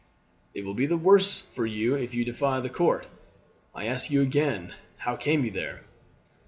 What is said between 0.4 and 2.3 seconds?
"It will be the worse for you if you